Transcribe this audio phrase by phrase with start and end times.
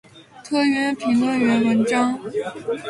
[0.43, 2.19] 特约评论员文章